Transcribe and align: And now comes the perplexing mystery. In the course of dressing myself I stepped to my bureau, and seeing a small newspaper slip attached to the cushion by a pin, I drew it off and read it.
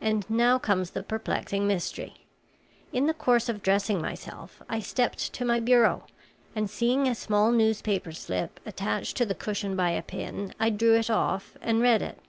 And 0.00 0.24
now 0.30 0.56
comes 0.56 0.90
the 0.90 1.02
perplexing 1.02 1.66
mystery. 1.66 2.20
In 2.92 3.06
the 3.08 3.12
course 3.12 3.48
of 3.48 3.60
dressing 3.60 4.00
myself 4.00 4.62
I 4.68 4.78
stepped 4.78 5.32
to 5.32 5.44
my 5.44 5.58
bureau, 5.58 6.04
and 6.54 6.70
seeing 6.70 7.08
a 7.08 7.14
small 7.16 7.50
newspaper 7.50 8.12
slip 8.12 8.60
attached 8.64 9.16
to 9.16 9.26
the 9.26 9.34
cushion 9.34 9.74
by 9.74 9.90
a 9.90 10.02
pin, 10.02 10.54
I 10.60 10.70
drew 10.70 10.94
it 10.94 11.10
off 11.10 11.56
and 11.60 11.82
read 11.82 12.02
it. 12.02 12.20